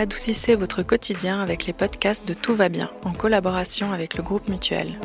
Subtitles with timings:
[0.00, 4.48] adoucissez votre quotidien avec les podcasts de Tout va bien en collaboration avec le groupe
[4.48, 4.98] Mutuel.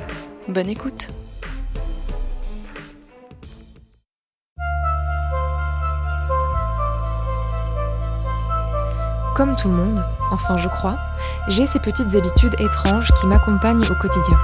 [0.48, 1.10] Bonne écoute
[9.36, 10.02] Comme tout le monde,
[10.32, 10.96] enfin je crois,
[11.50, 14.38] j'ai ces petites habitudes étranges qui m'accompagnent au quotidien.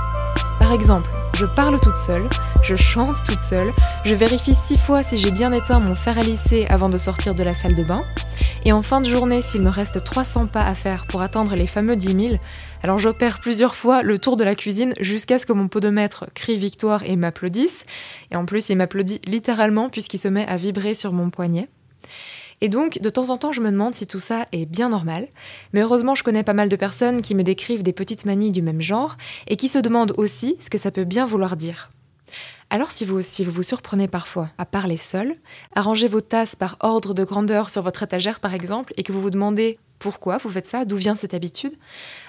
[0.59, 2.27] Par exemple, je parle toute seule,
[2.61, 3.71] je chante toute seule,
[4.03, 7.35] je vérifie six fois si j'ai bien éteint mon fer à lisser avant de sortir
[7.35, 8.03] de la salle de bain,
[8.63, 11.67] et en fin de journée, s'il me reste 300 pas à faire pour atteindre les
[11.67, 12.35] fameux 10 000,
[12.83, 16.57] alors j'opère plusieurs fois le tour de la cuisine jusqu'à ce que mon podomètre crie
[16.57, 17.85] victoire et m'applaudisse,
[18.31, 21.69] et en plus il m'applaudit littéralement puisqu'il se met à vibrer sur mon poignet.
[22.61, 25.27] Et donc, de temps en temps, je me demande si tout ça est bien normal.
[25.73, 28.61] Mais heureusement, je connais pas mal de personnes qui me décrivent des petites manies du
[28.61, 29.17] même genre
[29.47, 31.89] et qui se demandent aussi ce que ça peut bien vouloir dire.
[32.69, 35.35] Alors si vous aussi vous vous surprenez parfois à parler seul,
[35.75, 39.21] arrangez vos tasses par ordre de grandeur sur votre étagère par exemple et que vous
[39.21, 41.73] vous demandez pourquoi vous faites ça, d'où vient cette habitude,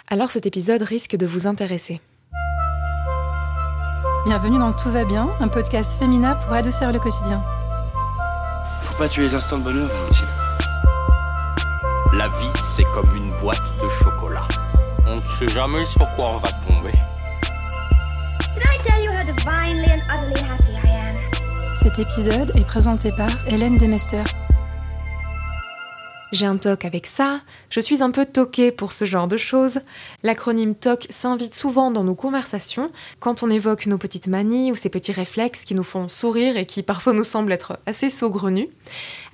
[0.09, 2.00] alors cet épisode risque de vous intéresser.
[4.27, 7.42] Bienvenue dans Tout va bien, un podcast féminin pour adoucir le quotidien
[9.03, 10.27] pas tuer les instants de bonheur, Valentine.
[12.12, 14.47] La vie, c'est comme une boîte de chocolat.
[15.06, 16.92] On ne sait jamais sur quoi on va tomber.
[21.82, 24.22] Cet épisode est présenté par Hélène Demester.
[26.33, 29.80] J'ai un TOC avec ça, je suis un peu toquée pour ce genre de choses.
[30.22, 34.88] L'acronyme TOC s'invite souvent dans nos conversations quand on évoque nos petites manies ou ces
[34.88, 38.69] petits réflexes qui nous font sourire et qui parfois nous semblent être assez saugrenus,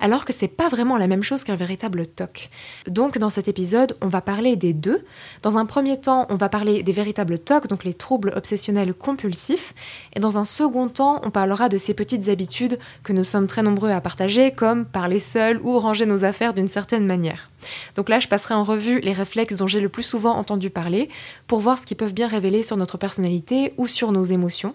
[0.01, 2.49] alors que c'est pas vraiment la même chose qu'un véritable TOC.
[2.87, 5.05] Donc dans cet épisode, on va parler des deux.
[5.41, 9.73] Dans un premier temps, on va parler des véritables TOC, donc les troubles obsessionnels compulsifs,
[10.17, 13.63] et dans un second temps, on parlera de ces petites habitudes que nous sommes très
[13.63, 17.49] nombreux à partager, comme parler seul ou ranger nos affaires d'une certaine manière.
[17.95, 21.09] Donc là, je passerai en revue les réflexes dont j'ai le plus souvent entendu parler
[21.47, 24.73] pour voir ce qu'ils peuvent bien révéler sur notre personnalité ou sur nos émotions.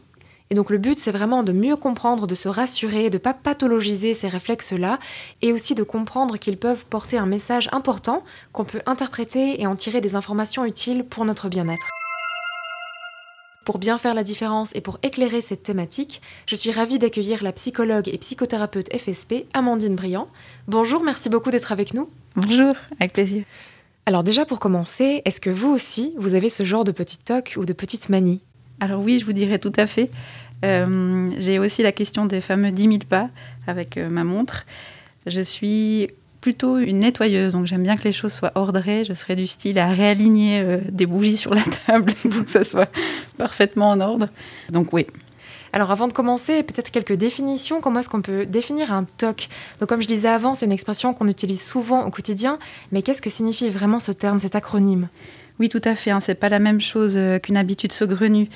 [0.50, 3.34] Et donc le but, c'est vraiment de mieux comprendre, de se rassurer, de ne pas
[3.34, 4.98] pathologiser ces réflexes-là,
[5.42, 8.22] et aussi de comprendre qu'ils peuvent porter un message important
[8.52, 12.03] qu'on peut interpréter et en tirer des informations utiles pour notre bien-être.
[13.64, 17.52] Pour bien faire la différence et pour éclairer cette thématique, je suis ravie d'accueillir la
[17.52, 20.28] psychologue et psychothérapeute FSP Amandine Briand.
[20.68, 22.10] Bonjour, merci beaucoup d'être avec nous.
[22.36, 23.44] Bonjour, avec plaisir.
[24.04, 27.54] Alors déjà pour commencer, est-ce que vous aussi, vous avez ce genre de petit toc
[27.56, 28.42] ou de petite manie?
[28.80, 30.10] Alors oui, je vous dirais tout à fait.
[30.62, 33.30] Euh, j'ai aussi la question des fameux 10 000 pas
[33.66, 34.66] avec euh, ma montre.
[35.26, 36.10] Je suis
[36.44, 39.02] plutôt une nettoyeuse, donc j'aime bien que les choses soient ordrées.
[39.02, 42.64] Je serais du style à réaligner euh, des bougies sur la table pour que ça
[42.64, 42.90] soit
[43.38, 44.28] parfaitement en ordre.
[44.68, 45.06] Donc oui.
[45.72, 47.80] Alors avant de commencer, peut-être quelques définitions.
[47.80, 49.48] Comment est-ce qu'on peut définir un TOC?
[49.80, 52.58] Donc comme je disais avant, c'est une expression qu'on utilise souvent au quotidien,
[52.92, 55.08] mais qu'est-ce que signifie vraiment ce terme, cet acronyme?
[55.60, 56.10] Oui, tout à fait.
[56.10, 56.20] Hein.
[56.20, 58.48] C'est pas la même chose euh, qu'une habitude saugrenue.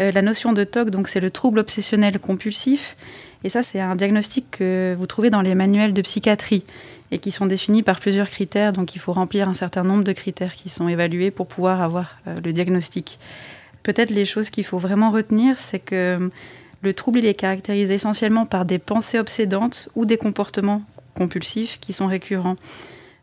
[0.00, 2.96] Euh, la notion de TOC, donc, c'est le trouble obsessionnel compulsif.
[3.42, 6.64] Et ça, c'est un diagnostic que vous trouvez dans les manuels de psychiatrie
[7.10, 8.72] et qui sont définis par plusieurs critères.
[8.72, 12.16] Donc il faut remplir un certain nombre de critères qui sont évalués pour pouvoir avoir
[12.26, 13.18] euh, le diagnostic.
[13.82, 16.28] Peut-être les choses qu'il faut vraiment retenir, c'est que euh,
[16.82, 20.82] le trouble il est caractérisé essentiellement par des pensées obsédantes ou des comportements
[21.14, 22.56] compulsifs qui sont récurrents.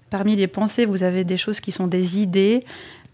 [0.10, 2.62] Parmi les pensées, vous avez des choses qui sont des idées,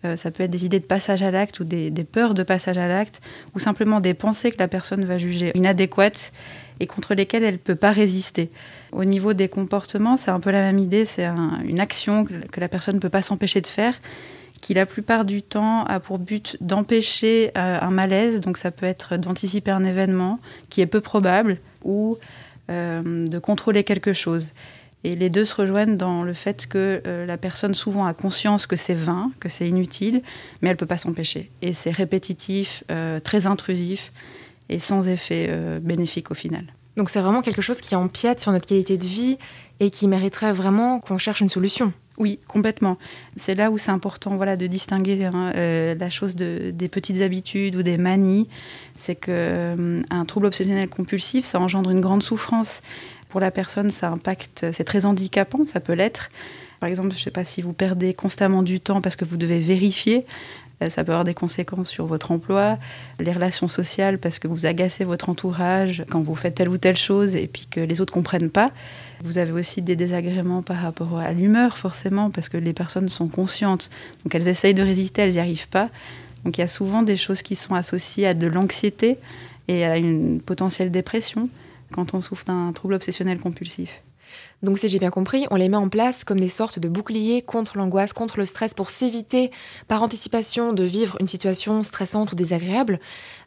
[0.05, 2.43] euh, ça peut être des idées de passage à l'acte ou des, des, peurs de
[2.43, 3.19] passage à l'acte,
[3.55, 6.31] ou simplement des pensées que la personne va juger inadéquates
[6.79, 8.49] et contre lesquelles elle ne peut pas résister.
[8.91, 12.67] Au niveau des comportements, c'est un peu la même idée, c'est une action que, la
[12.67, 13.95] personne ne peut pas s'empêcher de faire,
[14.61, 18.85] qui la plupart du temps a pour but d'empêcher euh, un malaise, donc ça peut
[18.85, 20.39] être d'anticiper un événement
[20.69, 22.17] qui est peu probable, ou
[22.69, 24.51] euh, de contrôler quelque chose.
[25.03, 28.65] Et les deux se rejoignent dans le fait que euh, la personne souvent a conscience
[28.65, 30.21] que c'est vain, que c'est inutile,
[30.61, 31.51] mais elle ne peut pas s'empêcher.
[31.61, 32.83] Et c'est répétitif,
[33.23, 34.11] très intrusif
[34.69, 35.49] et sans effet
[35.81, 36.65] bénéfique au final.
[36.97, 39.37] Donc c'est vraiment quelque chose qui empiète sur notre qualité de vie
[39.79, 41.93] et qui mériterait vraiment qu'on cherche une solution.
[42.17, 42.97] Oui, complètement.
[43.39, 47.21] C'est là où c'est important voilà, de distinguer hein, euh, la chose de, des petites
[47.21, 48.47] habitudes ou des manies.
[48.97, 52.81] C'est qu'un euh, trouble obsessionnel compulsif, ça engendre une grande souffrance.
[53.29, 56.31] Pour la personne, ça impacte, c'est très handicapant, ça peut l'être.
[56.79, 59.37] Par exemple, je ne sais pas si vous perdez constamment du temps parce que vous
[59.37, 60.21] devez vérifier euh,
[60.89, 62.77] ça peut avoir des conséquences sur votre emploi,
[63.19, 66.97] les relations sociales, parce que vous agacez votre entourage quand vous faites telle ou telle
[66.97, 68.67] chose et puis que les autres ne comprennent pas.
[69.23, 73.27] Vous avez aussi des désagréments par rapport à l'humeur, forcément, parce que les personnes sont
[73.27, 73.89] conscientes.
[74.23, 75.89] Donc elles essayent de résister, elles n'y arrivent pas.
[76.45, 79.17] Donc il y a souvent des choses qui sont associées à de l'anxiété
[79.67, 81.49] et à une potentielle dépression
[81.91, 84.01] quand on souffre d'un trouble obsessionnel compulsif.
[84.63, 87.41] Donc si j'ai bien compris, on les met en place comme des sortes de boucliers
[87.41, 89.51] contre l'angoisse, contre le stress, pour s'éviter
[89.87, 92.99] par anticipation de vivre une situation stressante ou désagréable,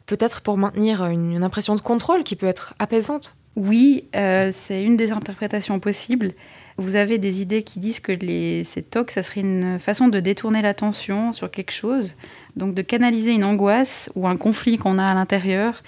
[0.05, 3.35] peut-être pour maintenir une, impression de contrôle qui peut être apaisante.
[3.55, 6.33] Oui, euh, c'est une des interprétations possibles.
[6.77, 10.61] Vous avez des idées qui disent que ces tocs, ça serait une façon de détourner
[10.61, 12.15] l'attention sur quelque chose,
[12.55, 15.83] donc de canaliser une angoisse ou un conflit qu'on a à l'intérieur,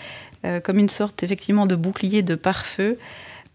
[0.45, 2.97] euh, comme une sorte effectivement de bouclier de pare-feu.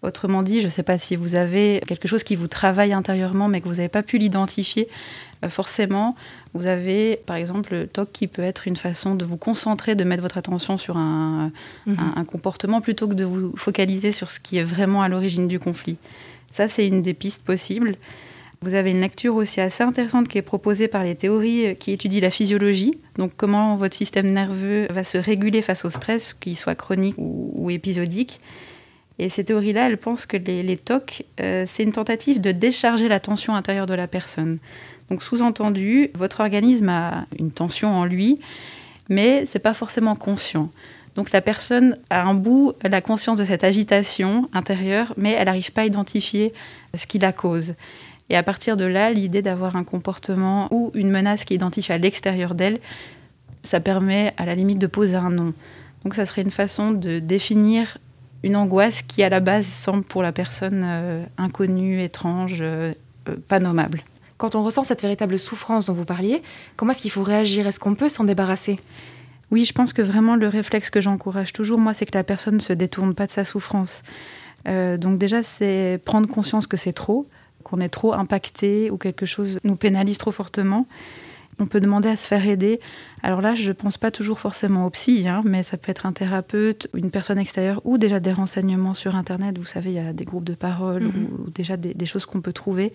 [0.03, 3.49] Autrement dit, je ne sais pas si vous avez quelque chose qui vous travaille intérieurement
[3.49, 4.89] mais que vous n'avez pas pu l'identifier,
[5.45, 6.15] euh, forcément,
[6.55, 10.05] vous avez par exemple le TOC qui peut être une façon de vous concentrer, de
[10.05, 11.51] mettre votre attention sur un,
[11.87, 11.97] Mhm.
[11.99, 15.49] un- un comportement plutôt que de vous focaliser sur ce qui est vraiment à l'origine
[15.49, 15.97] du conflit.
[16.53, 17.97] Ça, c'est une des pistes possibles.
[18.63, 21.91] Vous avez une lecture aussi assez intéressante qui est proposée par les théories euh, qui
[21.93, 26.57] étudient la physiologie, donc comment votre système nerveux va se réguler face au stress, qu'il
[26.57, 28.41] soit chronique ou, ou épisodique.
[29.19, 33.09] Et ces théories-là, elles pensent que les, les TOC, euh, c'est une tentative de décharger
[33.09, 34.59] la tension intérieure de la personne.
[35.11, 38.39] Donc sous-entendu, votre organisme a une tension en lui,
[39.09, 40.71] mais c'est pas forcément conscient.
[41.17, 45.73] Donc la personne a un bout la conscience de cette agitation intérieure, mais elle n'arrive
[45.73, 46.53] pas à identifier
[46.95, 47.75] ce qui la cause.
[48.31, 51.95] Et à partir de là, l'idée d'avoir un comportement ou une menace qui est identifiée
[51.95, 52.79] à l'extérieur d'elle,
[53.63, 55.55] ça permet à la limite de poser un nom.
[56.05, 57.99] Donc ça serait une façon de définir
[58.43, 62.93] une angoisse qui à la base semble pour la personne euh, inconnue, étrange, euh,
[63.29, 64.03] euh, pas nommable.
[64.37, 66.43] Quand on ressent cette véritable souffrance dont vous parliez,
[66.77, 67.67] comment est-ce qu'il faut réagir?
[67.67, 68.79] Est-ce qu'on peut s'en débarrasser?
[69.51, 72.57] Oui, je pense que vraiment le réflexe que j'encourage toujours, moi, c'est que la personne
[72.57, 74.03] ne se détourne pas de sa souffrance.
[74.69, 77.27] Euh, donc déjà, c'est prendre conscience que c'est trop,
[77.65, 80.87] qu'on est trop impacté ou quelque chose nous pénalise trop fortement.
[81.61, 82.79] On peut demander à se faire aider.
[83.23, 86.07] Alors là, je ne pense pas toujours forcément au psy, hein, mais ça peut être
[86.07, 89.59] un thérapeute, une personne extérieure ou déjà des renseignements sur Internet.
[89.59, 91.29] Vous savez, il y a des groupes de parole Mhm.
[91.39, 92.93] ou, ou déjà des, des choses qu'on peut trouver.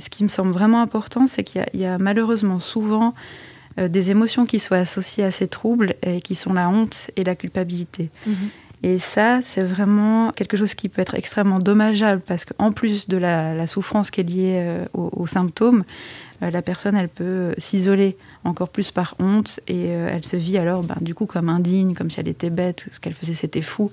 [0.00, 3.14] Ce qui me semble vraiment important, c'est qu'il y a- il y, a malheureusement souvent
[3.78, 7.24] euh, des émotions qui sont associées à ces troubles et qui sont la honte et
[7.24, 8.08] la culpabilité.
[8.84, 13.16] Et ça, c'est vraiment quelque chose qui peut être extrêmement dommageable parce qu'en plus de
[13.16, 15.84] la, souffrance qui est liée euh, aux, symptômes,
[16.42, 20.58] euh, la personne, elle peut s'isoler encore plus par honte et euh, elle se vit
[20.58, 23.62] alors ben, du coup comme indigne, comme si elle était bête, ce qu'elle faisait c'était
[23.62, 23.90] fou.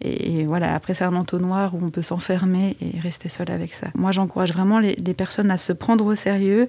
[0.00, 3.86] Et, voilà, après c'est un entonnoir où on peut s'enfermer et rester seul avec ça.
[3.94, 6.68] Moi, j'encourage vraiment les, les personnes à se prendre au sérieux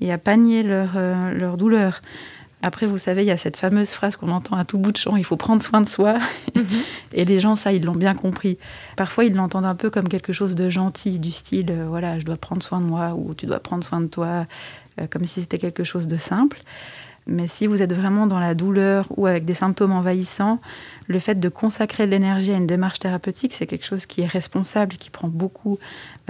[0.00, 0.98] et à panier leur,
[1.34, 2.00] leur douleur.
[2.62, 4.96] Après, vous savez, il y a cette fameuse phrase qu'on entend à tout bout de
[4.96, 6.18] champ, il faut prendre soin de soi.
[7.12, 8.56] Et les gens, ça, ils l'ont bien compris.
[8.96, 12.24] Parfois, ils l'entendent un peu comme quelque chose de gentil, du style, euh, voilà, je
[12.24, 14.46] dois prendre soin de moi ou tu dois prendre soin de toi,
[15.00, 16.60] euh, comme si c'était quelque chose de simple.
[17.28, 20.60] Mais si vous êtes vraiment dans la douleur ou avec des symptômes envahissants,
[21.06, 24.26] le fait de consacrer de l'énergie à une démarche thérapeutique, c'est quelque chose qui est
[24.26, 25.78] responsable, qui prend beaucoup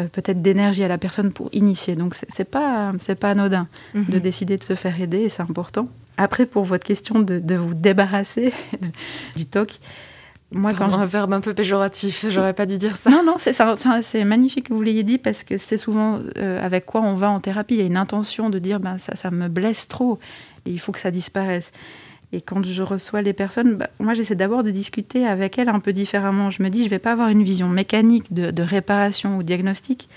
[0.01, 1.95] euh, peut-être d'énergie à la personne pour initier.
[1.97, 4.05] Donc c'est pas c'est pas anodin Mhm.
[4.09, 5.89] de décider de se faire aider et c'est important.
[6.17, 8.53] Après pour votre question de, de vous débarrasser
[9.37, 9.79] du TOC,
[10.55, 13.11] moi quand je un verbe un peu péjoratif, j'aurais pas dû dire ça.
[13.11, 13.37] non, non,
[14.03, 17.31] c'est magnifique que vous l'ayez dit parce que c'est souvent euh, avec quoi on va
[17.31, 17.75] en thérapie.
[17.75, 20.19] Il y a une intention de dire ben, ça, ça me blesse trop
[20.67, 21.73] et il faut que ça disparaisse.
[22.35, 25.81] Et quand je reçois les personnes, bah, moi j'essaie d'abord de discuter avec elles un
[25.81, 26.51] peu différemment.
[26.51, 30.09] Je me dis, je vais pas avoir une vision mécanique de, de réparation ou diagnostic.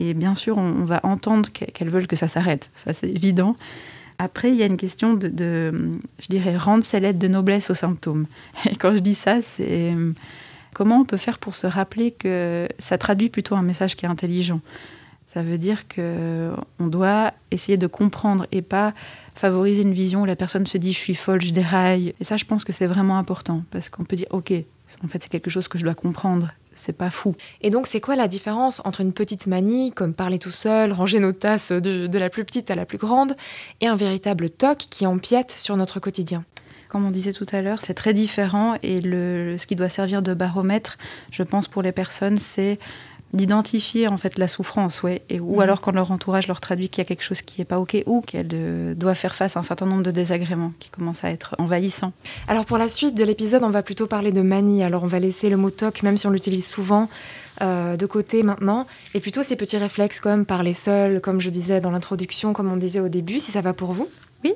[0.00, 2.70] Et bien sûr, on, on va entendre qu'e- qu'elles veulent que ça s'arrête.
[2.74, 3.56] Ça, c'est évident.
[4.18, 5.28] Après, il y a une question de,
[6.18, 8.26] je dirais, rendre ses lettres de noblesse aux symptômes.
[8.70, 9.92] Et quand je dis ça, c'est
[10.72, 14.08] comment on peut faire pour se rappeler que ça traduit plutôt un message qui est
[14.08, 14.60] intelligent?
[15.32, 18.94] Ça veut dire que on doit essayer de comprendre et pas
[19.34, 22.14] favoriser une vision où la personne se dit je suis folle, je déraille.
[22.20, 24.52] Et ça, je pense que c'est vraiment important parce qu'on peut dire ok,
[25.02, 26.52] en fait, c'est quelque chose que je dois comprendre.
[26.84, 27.34] C'est pas fou.
[27.62, 31.18] Et donc, c'est quoi la différence entre une petite manie, comme parler tout seul, ranger
[31.18, 33.36] nos tasses de, la plus petite à la plus grande,
[33.80, 36.44] et un véritable toc qui empiète sur notre quotidien?
[36.90, 40.20] Comme on disait tout à l'heure, c'est très différent et le, ce qui doit servir
[40.20, 40.98] de baromètre,
[41.32, 42.78] je pense pour les personnes, c'est
[43.34, 45.60] d'identifier en fait la souffrance, ouais, et, ou Mhm.
[45.60, 48.02] alors quand leur entourage leur traduit qu'il y a quelque chose qui n'est pas ok
[48.06, 51.30] ou qu'elle euh, doit faire face à un certain nombre de désagréments qui commencent à
[51.30, 52.12] être envahissants.
[52.48, 54.82] Alors pour la suite de l'épisode, on va plutôt parler de manie.
[54.82, 57.08] Alors on va laisser le mot toc, même si on l'utilise souvent,
[57.62, 61.80] euh, de côté maintenant, et plutôt ces petits réflexes comme parler seul, comme je disais
[61.80, 64.08] dans l'introduction, comme on disait au début, si ça va pour vous.
[64.44, 64.54] Oui.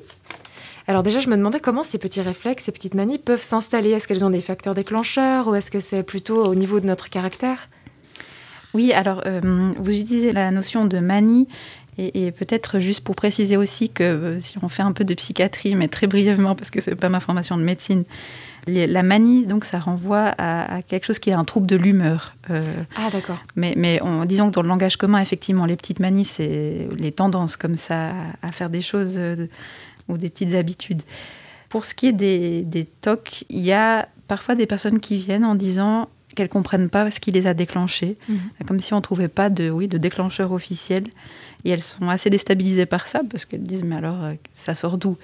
[0.86, 3.90] Alors déjà, je me demandais comment ces petits réflexes, ces petites manies peuvent s'installer.
[3.90, 7.10] Est-ce qu'elles ont des facteurs déclencheurs ou est-ce que c'est plutôt au niveau de notre
[7.10, 7.68] caractère?
[8.74, 9.40] Oui, alors euh,
[9.78, 11.48] vous utilisez la notion de manie.
[11.98, 15.14] Et, et peut-être juste pour préciser aussi que euh, si on fait un peu de
[15.14, 18.04] psychiatrie, mais très brièvement parce que c'est pas ma formation de médecine,
[18.68, 22.34] La manie, donc, ça renvoie à, quelque chose qui est un trouble de l'humeur.
[22.50, 22.62] Euh,
[22.96, 23.38] ah, d'accord.
[23.56, 27.56] Mais, mais disons que dans le langage commun, effectivement, les petites manies, c'est les tendances
[27.56, 29.48] comme ça à faire des choses euh,
[30.08, 31.02] ou des petites habitudes.
[31.68, 35.44] Pour ce qui est des, des TOC, il y a parfois des personnes qui viennent
[35.44, 38.38] en disant qu'elles comprennent pas ce qui les a déclenchés, mhm.
[38.66, 41.04] comme si on trouvait pas de, oui, de déclencheur officiel.
[41.64, 44.98] Et elles sont assez déstabilisées par ça parce qu'elles disent mais alors euh, ça sort
[44.98, 45.16] d'où?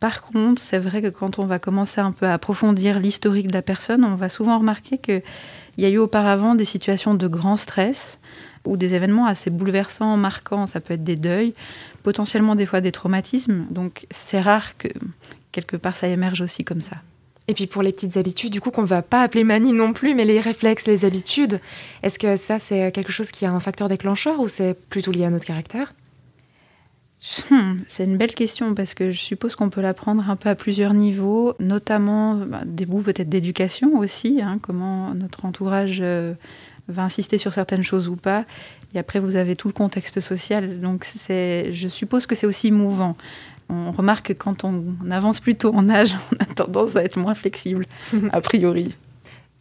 [0.00, 3.52] Par contre, c'est vrai que quand on va commencer un peu à approfondir l'historique de
[3.52, 5.22] la personne, on va souvent remarquer qu'il
[5.76, 8.18] y a eu auparavant des situations de grand stress
[8.64, 10.66] ou des événements assez bouleversants, marquants.
[10.66, 11.54] Ça peut être des deuils,
[12.02, 13.66] potentiellement des fois des traumatismes.
[13.70, 14.88] Donc c'est rare que
[15.52, 16.96] quelque part ça émerge aussi comme ça.
[17.50, 19.92] Et puis pour les petites habitudes, du coup, qu'on ne va pas appeler manie non
[19.92, 21.60] plus, mais les réflexes, les habitudes,
[22.04, 25.24] est-ce que ça, c'est quelque chose qui a un facteur déclencheur ou c'est plutôt lié
[25.24, 25.92] à notre caractère?
[27.50, 30.54] Hmm, C'est une belle question parce que je suppose qu'on peut l'apprendre un peu à
[30.54, 36.34] plusieurs niveaux, notamment bah, des bouts peut-être d'éducation aussi, hein, comment notre entourage euh,
[36.86, 38.44] va insister sur certaines choses ou pas.
[38.94, 40.78] Et après, vous avez tout le contexte social.
[40.78, 43.16] Donc, je suppose que c'est aussi mouvant
[43.70, 47.34] on remarque que quand on avance plutôt en âge, on a tendance à être moins
[47.34, 47.86] flexible,
[48.32, 48.94] a priori.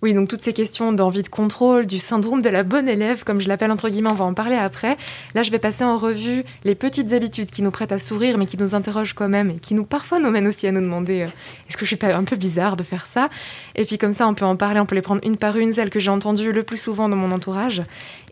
[0.01, 3.41] Oui, donc toutes ces questions d'envie de contrôle, du syndrome de la bonne élève, comme
[3.41, 4.97] je l'appelle entre guillemets, on va en parler après.
[5.35, 8.45] Là, je vais passer en revue les petites habitudes qui nous prêtent à sourire, mais
[8.45, 11.23] qui nous interrogent quand même, et qui nous parfois nous mènent aussi à nous demander
[11.23, 11.27] euh,
[11.67, 13.29] est-ce que je suis pas un peu bizarre de faire ça?
[13.75, 15.73] Et puis comme ça, on peut en parler, on peut les prendre une par une,
[15.73, 17.81] celles que j'ai entendues le plus souvent dans mon entourage.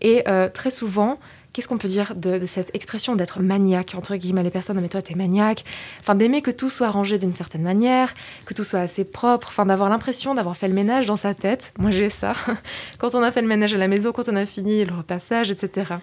[0.02, 1.20] Et euh, très souvent,
[1.58, 5.02] qu'est-ce qu'on peut dire de, cette expression d'être maniaque, entre guillemets, les personnes, mais toi,
[5.02, 5.64] t'es maniaque.
[6.02, 8.14] Enfin, d'aimer que tout soit rangé d'une certaine manière,
[8.46, 11.74] que tout soit assez propre, enfin, d'avoir l'impression d'avoir fait le ménage dans sa tête.
[11.80, 12.34] Moi, j'ai ça.
[13.00, 15.50] quand on a fait le ménage à la maison, quand on a fini le repassage,
[15.50, 15.96] etc.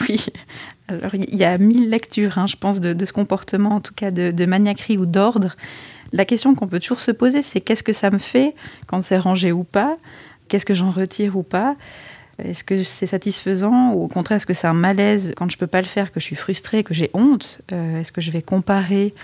[0.00, 0.24] Oui,
[0.88, 4.10] alors il y a mille lectures, hein, je pense, de, ce comportement, en tout cas
[4.10, 5.54] de, de maniaquerie ou d'ordre.
[6.14, 8.54] La question qu'on peut toujours se poser, c'est qu'est-ce que ça me fait
[8.86, 9.98] quand c'est rangé ou pas?
[10.48, 11.76] Qu'est-ce que j'en retire ou pas?
[12.44, 15.66] Est-ce que c'est satisfaisant ou au contraire est-ce que c'est un malaise quand je peux
[15.66, 18.42] pas le faire, que je suis frustrée, que j'ai honte euh, Est-ce que je vais
[18.42, 19.14] comparer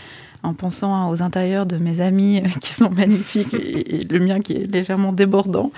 [0.43, 4.55] en pensant aux intérieurs de mes amis euh, qui sont magnifiques et, le mien qui
[4.55, 5.71] est légèrement débordant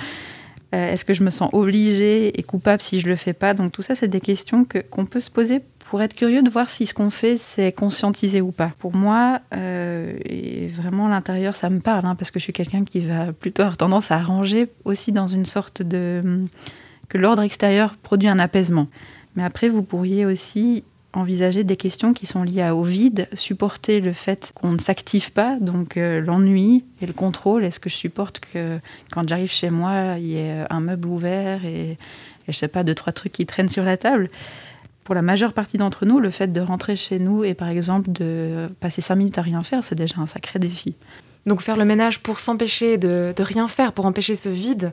[0.75, 3.53] euh, Est-ce que je me sens obligée et coupable si je le fais pas?
[3.53, 6.51] Donc tout ça, c'est des questions que, qu'on peut se poser pour être curieux de
[6.51, 8.73] voir si ce qu'on fait, c'est conscientisé ou pas.
[8.81, 12.99] Pour moi, et vraiment l'intérieur, ça me parle, hein, parce que je suis quelqu'un qui
[12.99, 16.49] va plutôt avoir tendance à ranger aussi dans une sorte de
[17.09, 18.89] que l'ordre extérieur produit un apaisement.
[19.37, 24.13] Mais après, vous pourriez aussi envisager des questions qui sont liées au vide, supporter le
[24.13, 27.65] fait qu'on ne s'active pas, donc euh, l'ennui et le contrôle.
[27.65, 28.79] Est-ce que je supporte que
[29.13, 31.99] quand j'arrive chez moi, il y ait un meuble ouvert et, et
[32.49, 34.29] je sais pas, deux, trois trucs qui traînent sur la table?
[35.05, 38.11] Pour la majeure partie d'entre nous, le fait de rentrer chez nous et par exemple
[38.11, 40.97] de passer cinq minutes à rien faire, c'est déjà un sacré défi.
[41.47, 44.93] Donc faire le ménage pour s'empêcher de rien faire, pour empêcher ce vide,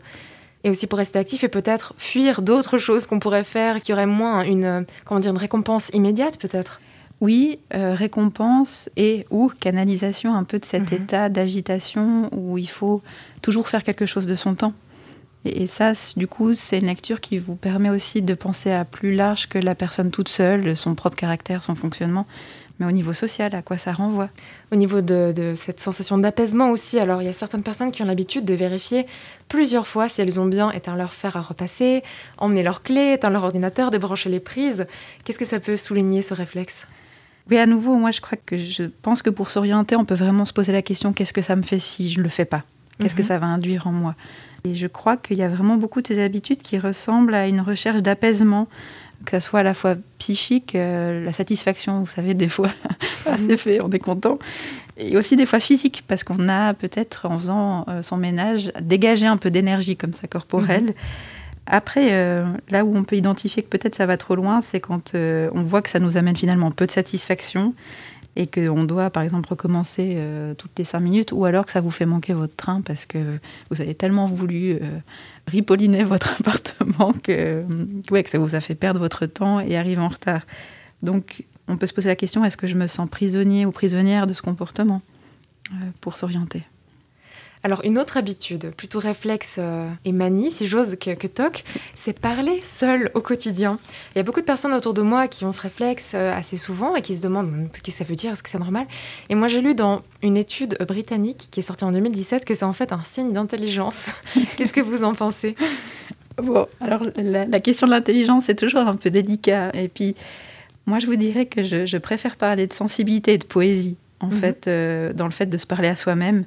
[0.64, 4.06] et aussi pour rester actif et peut-être fuir d'autres choses qu'on pourrait faire qui auraient
[4.06, 6.80] moins une, comment dire, une récompense immédiate peut-être
[7.24, 10.98] oui, euh, récompense et ou canalisation un peu de cet mhm.
[10.98, 13.02] état d'agitation où il faut
[13.42, 14.74] toujours faire quelque chose de son temps.
[15.46, 19.14] Et, ça, du coup, c'est une lecture qui vous permet aussi de penser à plus
[19.14, 22.28] large que la personne toute seule, son propre caractère, son fonctionnement,
[22.80, 24.30] mais au niveau social, à quoi ça renvoie
[24.72, 28.06] Au niveau de, cette sensation d'apaisement aussi, alors il y a certaines personnes qui ont
[28.06, 29.06] l'habitude de vérifier
[29.48, 32.04] plusieurs fois si elles ont bien éteint leur fer à repasser,
[32.38, 34.88] emmener leurs clés, éteint leur ordinateur, débrancher les prises.
[35.24, 36.88] Qu'est-ce que ça peut souligner ce réflexe?
[37.50, 40.46] Oui, à nouveau, moi je crois que je pense que pour s'orienter, on peut vraiment
[40.46, 42.64] se poser la question qu'est-ce que ça me fait si je ne le fais pas?
[43.00, 43.28] Qu'est-ce que mhm.
[43.28, 44.16] ça va induire en moi?
[44.66, 47.60] Et je crois qu'il y a vraiment beaucoup de ces habitudes qui ressemblent à une
[47.60, 48.70] recherche d'apaisement,
[49.26, 52.70] que ce soit à la fois psychique, euh, la satisfaction, vous savez, des fois,
[53.48, 54.40] c'est fait, on est content,
[54.98, 59.28] et aussi des fois physique, parce qu'on a peut-être, en faisant euh, son ménage, dégagé
[59.28, 60.86] un peu d'énergie comme ça corporelle.
[60.86, 60.94] Mhm.
[61.66, 65.16] Après, euh, là où on peut identifier que peut-être ça va trop loin, c'est quand
[65.16, 67.74] on voit que ça nous amène finalement peu de satisfaction
[68.36, 70.18] et qu'on doit, par exemple, recommencer
[70.58, 73.38] toutes les cinq minutes, ou alors que ça vous fait manquer votre train parce que
[73.70, 74.80] vous avez tellement voulu
[75.48, 77.64] ripolliner votre appartement que,
[78.10, 80.42] ouais, que ça vous a fait perdre votre temps et arriver en retard.
[81.04, 84.28] Donc, on peut se poser la question est-ce que je me sens prisonnier ou prisonnière
[84.28, 85.02] de ce comportement
[85.72, 86.64] euh, pour s'orienter?
[87.64, 91.64] Alors une autre habitude, plutôt réflexe euh, et manie, si j'ose, que, que TOC,
[91.96, 93.80] c'est parler seul au quotidien.
[94.14, 96.58] Il y a beaucoup de personnes autour de moi qui ont ce réflexe euh, assez
[96.58, 98.86] souvent et qui se demandent ce que ça veut dire, est-ce que c'est normal?
[99.30, 102.66] Et moi j'ai lu dans une étude britannique qui est sortie en 2017 que c'est
[102.66, 104.08] en fait un signe d'intelligence.
[104.58, 105.56] Qu'est-ce que vous en pensez?
[106.38, 109.72] Bon, alors la, question de l'intelligence est toujours un peu délicat.
[109.74, 110.16] Et puis
[110.86, 114.40] moi je vous dirais que je, préfère parler de sensibilité et de poésie, en mhm.
[114.42, 116.44] fait, euh, dans le fait de se parler à soi-même.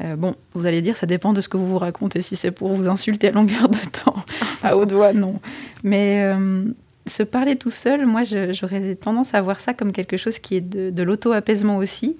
[0.00, 2.22] Euh, bon, vous allez dire, ça dépend de ce que vous vous racontez.
[2.22, 4.16] Si c'est pour vous insulter à longueur de temps,
[4.62, 5.40] à haute voix, non.
[5.82, 6.64] Mais euh,
[7.06, 10.60] se parler tout seul, moi, j'aurais tendance à voir ça comme quelque chose qui est
[10.60, 12.16] de, l'auto-apaisement aussi,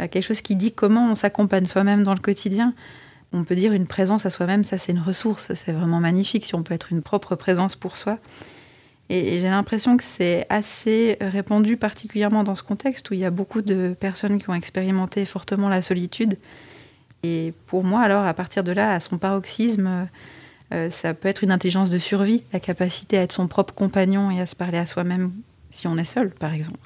[0.00, 2.74] euh, quelque chose qui dit comment on s'accompagne soi-même dans le quotidien.
[3.32, 6.54] On peut dire une présence à soi-même, ça c'est une ressource, c'est vraiment magnifique si
[6.54, 8.18] on peut être une propre présence pour soi.
[9.10, 13.30] Et, j'ai l'impression que c'est assez répandu, particulièrement dans ce contexte où il y a
[13.30, 16.38] beaucoup de personnes qui ont expérimenté fortement la solitude.
[17.24, 20.08] Et pour moi, alors, à partir de là, à son paroxysme,
[20.74, 24.30] euh, ça peut être une intelligence de survie, la capacité à être son propre compagnon
[24.30, 25.32] et à se parler à soi-même
[25.70, 26.78] si on est seul, par exemple.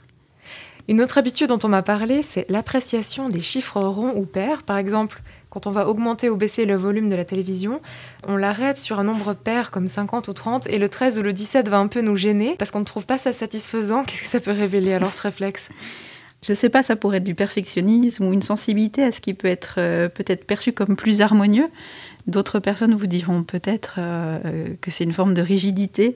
[0.86, 4.62] Une autre habitude dont on m'a parlé, c'est l'appréciation des chiffres ronds ou pairs.
[4.62, 7.82] Par exemple, quand on va augmenter ou baisser le volume de la télévision,
[8.26, 11.32] on l'arrête sur un nombre pair comme 50 ou 30 et le 13 ou le
[11.32, 14.04] 17 va un peu nous gêner parce qu'on ne trouve pas ça satisfaisant.
[14.04, 15.68] Qu'est-ce que ça peut révéler alors ce réflexe?
[16.42, 19.34] Je ne sais pas, ça pourrait être du perfectionnisme ou une sensibilité à ce qui
[19.34, 21.68] peut être euh, peut-être perçu comme plus harmonieux.
[22.26, 26.14] D'autres personnes vous diront peut-être euh, que c'est une forme de rigidité.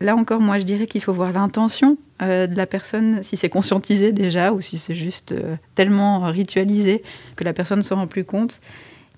[0.00, 3.48] Là encore, moi, je dirais qu'il faut voir l'intention euh, de la personne, si c'est
[3.48, 7.02] conscientisé déjà ou si c'est juste euh, tellement ritualisé
[7.36, 8.60] que la personne ne se rend plus compte.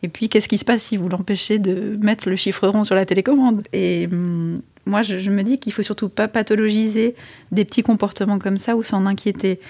[0.02, 2.94] Et puis, qu'est-ce qui se passe si vous l'empêchez de mettre le chiffre rond sur
[2.94, 3.62] la télécommande?
[3.74, 7.14] Et hum, moi, je, me dis qu'il faut surtout pas pathologiser
[7.52, 9.60] des petits comportements comme ça ou s'en inquiéter.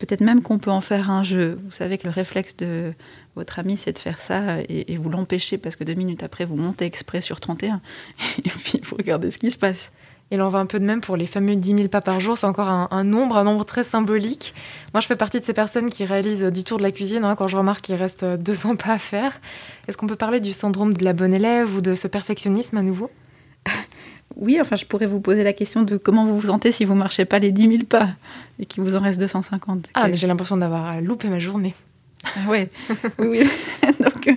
[0.00, 1.58] Peut-être même qu'on peut en faire un jeu.
[1.62, 2.94] Vous savez que le réflexe de
[3.36, 6.44] votre ami, c'est de faire ça et, et vous l'empêchez parce que deux minutes après,
[6.44, 7.80] vous montez exprès sur 31
[8.44, 9.92] et puis vous regardez ce qui se passe.
[10.32, 12.38] Il en va un peu de même pour les fameux 10 000 pas par jour.
[12.38, 14.54] C'est encore un, nombre, un nombre très symbolique.
[14.94, 17.34] Moi, je fais partie de ces personnes qui réalisent 10 tours de la cuisine hein,
[17.34, 19.40] quand je remarque qu'il reste 200 pas à faire.
[19.88, 22.82] Est-ce qu'on peut parler du syndrome de la bonne élève ou de ce perfectionnisme à
[22.82, 23.10] nouveau?
[24.36, 26.94] Oui, enfin, je pourrais vous poser la question de comment vous vous sentez si vous
[26.94, 28.10] marchez pas les 10 000 pas
[28.58, 29.88] et qu'il vous en reste 250.
[29.94, 31.74] Ah, mais j'ai l'impression d'avoir loupé ma journée.
[32.24, 32.70] Ah ouais,
[33.18, 33.48] oui, oui.
[34.00, 34.34] Donc, euh,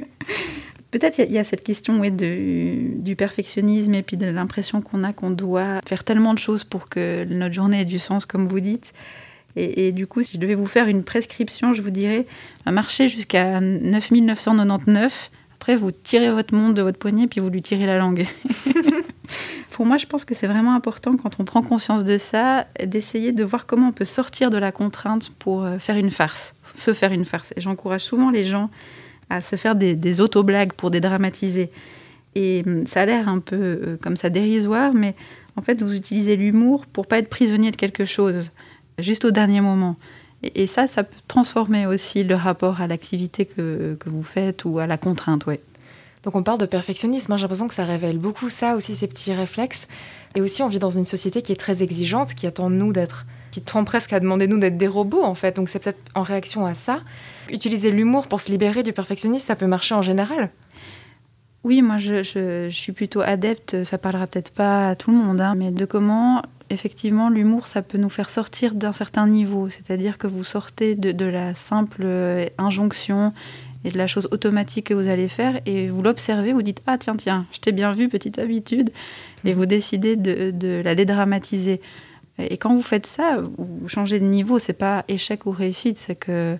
[0.93, 5.31] Peut-être il y, a cette question du perfectionnisme et puis de l'impression qu'on a qu'on
[5.31, 8.93] doit faire tellement de choses pour que notre journée ait du sens, comme vous dites.
[9.55, 12.27] Et, du coup, si je devais vous faire une prescription, je vous dirais
[12.67, 15.31] marcher jusqu'à 9999.
[15.55, 18.27] Après, vous tirez votre monde de votre poignet puis vous lui tirez la langue.
[19.73, 23.31] pour moi, je pense que c'est vraiment important quand on prend conscience de ça, d'essayer
[23.31, 26.93] de voir comment on peut sortir de la contrainte pour euh, faire une farce, se
[26.93, 27.53] faire une farce.
[27.57, 28.69] Et j'encourage souvent les gens
[29.31, 31.71] à se faire des, des auto-blagues pour dédramatiser.
[32.35, 35.15] Et hum, ça a l'air un peu euh, comme ça dérisoire, mais
[35.55, 38.51] en fait, vous utilisez l'humour pour pas être prisonnier de quelque chose,
[38.99, 39.97] juste au dernier moment.
[40.43, 44.77] Et, ça, ça peut transformer aussi le rapport à l'activité que, que, vous faites ou
[44.77, 45.61] à la contrainte, ouais.
[46.23, 47.37] Donc on parle de perfectionnisme, hein.
[47.37, 49.87] j'ai l'impression que ça révèle beaucoup ça aussi, ces petits réflexes.
[50.35, 53.25] Et aussi, on vit dans une société qui est très exigeante, qui attend nous d'être,
[53.51, 55.55] qui tend presque à demander de nous d'être des robots en fait.
[55.55, 57.01] Donc c'est peut-être en réaction à ça.
[57.49, 60.49] Utiliser l'humour pour se libérer du perfectionnisme, ça peut marcher en général.
[61.63, 65.55] Oui, moi je, suis plutôt adepte, ça parlera peut-être pas à tout le monde, hein,
[65.55, 70.27] mais de comment effectivement l'humour ça peut nous faire sortir d'un certain niveau, c'est-à-dire que
[70.27, 73.33] vous sortez de, la simple euh, injonction
[73.85, 76.97] et de la chose automatique que vous allez faire et vous l'observez, vous dites ah
[76.97, 78.91] tiens tiens, je t'ai bien vu, petite habitude,
[79.45, 81.81] et vous décidez de, de la dédramatiser.
[82.39, 86.15] Et quand vous faites ça, vous changez de niveau, c'est pas échec ou réussite, c'est
[86.15, 86.57] que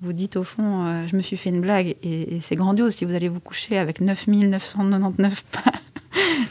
[0.00, 3.04] vous dites au fond, euh, je me suis fait une blague, et, c'est grandiose si
[3.04, 5.72] vous allez vous coucher avec 9999 pas,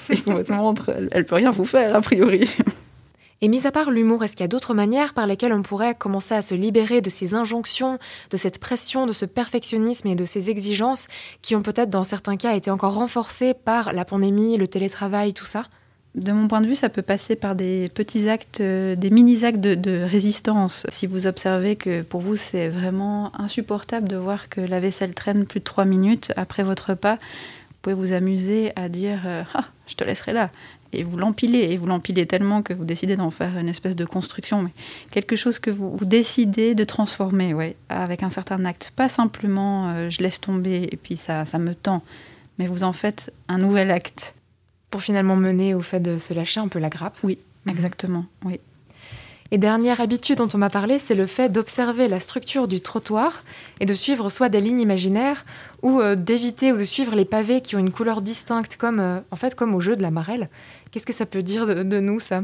[0.09, 2.47] et que votre montre, elle, elle peut rien vous faire, a priori.
[3.41, 5.95] Et mis à part l'humour, est-ce qu'il y a d'autres manières par lesquelles on pourrait
[5.95, 7.97] commencer à se libérer de ces injonctions,
[8.31, 11.07] de cette pression, de ce perfectionnisme et de ces exigences
[11.41, 15.45] qui ont peut-être dans certains cas été encore renforcées par la pandémie, le télétravail, tout
[15.45, 15.63] ça?
[16.15, 19.59] De mon point de vue, ça peut passer par des petits actes, euh, des mini-actes
[19.61, 20.85] de, résistance.
[20.89, 25.45] Si vous observez que pour vous, c'est vraiment insupportable de voir que la vaisselle traîne
[25.45, 29.65] plus de trois minutes après votre repas, vous pouvez vous amuser à dire euh, Ah,
[29.87, 30.49] je te laisserai là.
[30.91, 34.05] Et vous l'empilez, et vous l'empilez tellement que vous décidez d'en faire une espèce de
[34.05, 34.71] construction, mais
[35.11, 38.91] quelque chose que vous, décidez de transformer, ouais, avec un certain acte.
[38.95, 42.01] Pas simplement euh, je laisse tomber et puis ça, ça me tend,
[42.57, 44.33] mais vous en faites un nouvel acte
[44.89, 47.17] pour finalement mener au fait de se lâcher un peu la grappe.
[47.23, 47.73] Oui, mhm.
[47.73, 48.25] exactement.
[48.43, 48.59] Oui.
[49.51, 53.43] Et dernière habitude dont on m'a parlé, c'est le fait d'observer la structure du trottoir
[53.79, 55.43] et de suivre soit des lignes imaginaires
[55.81, 59.19] ou euh, d'éviter ou de suivre les pavés qui ont une couleur distincte, comme euh,
[59.31, 60.49] en fait comme au jeu de la marelle.
[60.91, 62.43] Qu'est-ce que ça peut dire de, nous ça?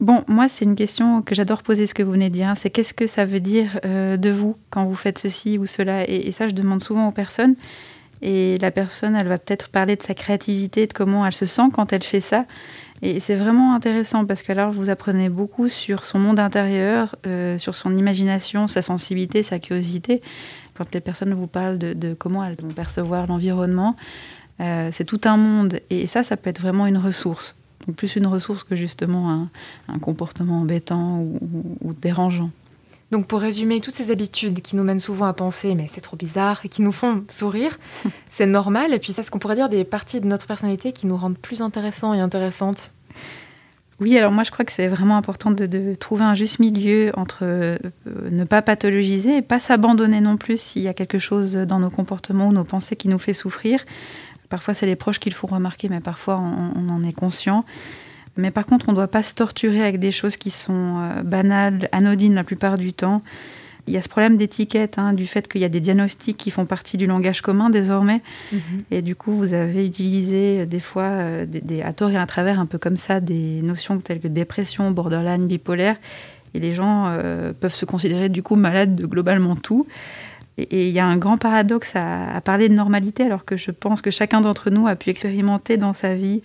[0.00, 2.52] Bon, moi, c'est une question que j'adore poser, ce que vous venez de dire.
[2.56, 6.08] C'est qu'est-ce que ça veut dire euh, de vous quand vous faites ceci ou cela?
[6.08, 7.56] Et, et, ça, je demande souvent aux personnes.
[8.20, 11.70] Et la personne, elle va peut-être parler de sa créativité, de comment elle se sent
[11.72, 12.46] quand elle fait ça.
[13.02, 17.58] Et c'est vraiment intéressant parce que alors vous apprenez beaucoup sur son monde intérieur, euh,
[17.58, 20.20] sur son imagination, sa sensibilité, sa curiosité.
[20.74, 23.96] Quand les personnes vous parlent de, comment elles vont percevoir l'environnement,
[24.60, 25.80] euh, c'est tout un monde.
[25.90, 27.54] Et ça, ça peut être vraiment une ressource.
[27.96, 29.48] Plus une ressource que justement
[29.88, 32.50] un, comportement embêtant ou dérangeant.
[33.10, 36.16] Donc pour résumer, toutes ces habitudes qui nous mènent souvent à penser mais c'est trop
[36.16, 37.78] bizarre et qui nous font sourire,
[38.30, 38.92] c'est normal.
[38.92, 41.38] Et puis c'est ce qu'on pourrait dire des parties de notre personnalité qui nous rendent
[41.38, 42.90] plus intéressants et intéressantes.
[44.00, 47.40] Oui, alors moi je crois que c'est vraiment important de, trouver un juste milieu entre
[47.42, 47.78] euh,
[48.30, 51.90] ne pas pathologiser et pas s'abandonner non plus s'il y a quelque chose dans nos
[51.90, 53.84] comportements ou nos pensées qui nous fait souffrir.
[54.50, 57.64] Parfois c'est les proches qui le font remarquer, mais parfois on en est conscient.
[58.38, 61.22] Mais par contre, on ne doit pas se torturer avec des choses qui sont euh,
[61.22, 63.20] banales, anodines la plupart du temps.
[63.88, 66.50] Il y a ce problème d'étiquette, hein, du fait qu'il y a des diagnostics qui
[66.50, 68.22] font partie du langage commun désormais.
[68.52, 68.60] Mhm.
[68.92, 72.26] Et du coup, vous avez utilisé euh, des fois, euh, des, à tort et à
[72.26, 75.96] travers, un peu comme ça, des notions telles que dépression, borderline, bipolaire.
[76.54, 77.14] Et les gens
[77.60, 79.86] peuvent se considérer du coup malades de globalement tout.
[80.56, 83.70] Et il y a un grand paradoxe à, à, parler de normalité, alors que je
[83.70, 86.40] pense que chacun d'entre nous a pu expérimenter dans sa vie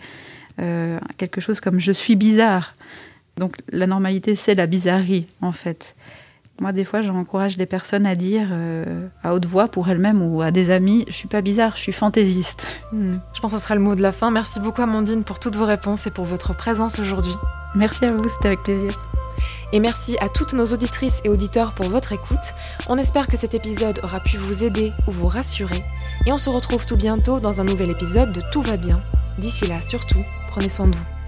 [0.59, 2.75] euh, quelque chose comme je suis bizarre.
[3.37, 5.95] Donc la normalité, c'est la bizarrerie, en fait.
[6.61, 10.41] Moi, des fois, j'encourage les personnes à dire euh, à haute voix pour elles-mêmes ou
[10.41, 12.67] à des amis, je suis pas bizarre, je suis fantaisiste.
[12.93, 13.17] Hmm.
[13.33, 14.29] Je pense que ce sera le mot de la fin.
[14.29, 17.33] Merci beaucoup, Amandine, pour toutes vos réponses et pour votre présence aujourd'hui.
[17.73, 18.91] Merci à vous, c'était avec plaisir.
[19.71, 22.53] Et merci à toutes nos auditrices et auditeurs pour votre écoute.
[22.87, 25.83] On espère que cet épisode aura pu vous aider ou vous rassurer.
[26.27, 29.01] Et on se retrouve tout bientôt dans un nouvel épisode de Tout va bien.
[29.37, 31.22] D'ici là, surtout, prenez soin de vous.